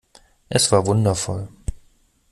Es 0.49 0.71
war 0.71 0.87
wundervoll. 0.87 1.47